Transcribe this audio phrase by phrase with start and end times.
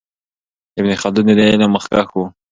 [0.79, 2.17] ابن خلدون د دې علم مخکښ و.